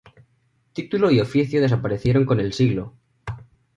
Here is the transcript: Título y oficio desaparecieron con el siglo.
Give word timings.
Título 0.73 1.11
y 1.11 1.19
oficio 1.19 1.61
desaparecieron 1.61 2.25
con 2.25 2.39
el 2.39 2.53
siglo. 2.53 2.95